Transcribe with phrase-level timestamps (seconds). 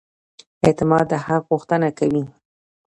[0.65, 2.23] اعتماد د حق غوښتنه کوي.